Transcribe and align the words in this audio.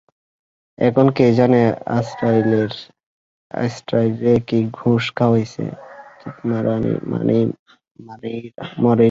এখন 0.79 1.07
কে 1.17 1.25
জানে 1.33 1.61
আযারাইলরে 3.57 4.33
কী 4.47 4.59
ঘুষ 4.73 5.03
খাওয়াইছে, 5.17 5.65
চুদমারানি 6.19 6.93
মরেই 7.09 8.45
না। 8.57 8.63